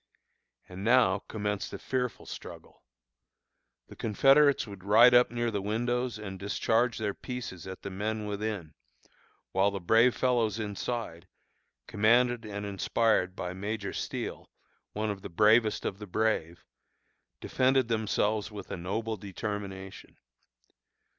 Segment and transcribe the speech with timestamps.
[0.67, 2.81] And now commenced a fearful struggle.
[3.87, 8.25] The Confederates would ride up near the windows and discharge their pieces at the men
[8.25, 8.73] within,
[9.51, 11.27] while the brave fellows inside,
[11.85, 14.49] commanded and inspired by Major Steele,
[14.93, 16.65] one of the bravest of the brave,
[17.39, 20.17] defended themselves with a noble determination.